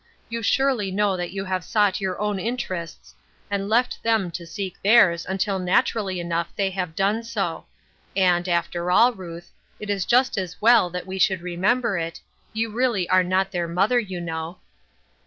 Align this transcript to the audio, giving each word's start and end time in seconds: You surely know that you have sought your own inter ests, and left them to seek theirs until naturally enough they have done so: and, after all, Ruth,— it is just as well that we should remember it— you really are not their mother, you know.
You 0.29 0.41
surely 0.41 0.89
know 0.89 1.15
that 1.15 1.29
you 1.29 1.45
have 1.45 1.63
sought 1.63 2.01
your 2.01 2.19
own 2.19 2.39
inter 2.39 2.73
ests, 2.73 3.13
and 3.51 3.69
left 3.69 4.01
them 4.01 4.31
to 4.31 4.47
seek 4.47 4.81
theirs 4.81 5.27
until 5.29 5.59
naturally 5.59 6.19
enough 6.19 6.51
they 6.55 6.71
have 6.71 6.95
done 6.95 7.21
so: 7.21 7.65
and, 8.15 8.49
after 8.49 8.89
all, 8.89 9.13
Ruth,— 9.13 9.51
it 9.79 9.91
is 9.91 10.05
just 10.05 10.39
as 10.39 10.59
well 10.59 10.89
that 10.89 11.05
we 11.05 11.19
should 11.19 11.41
remember 11.43 11.99
it— 11.99 12.19
you 12.51 12.71
really 12.71 13.07
are 13.09 13.23
not 13.23 13.51
their 13.51 13.67
mother, 13.67 13.99
you 13.99 14.19
know. 14.19 14.57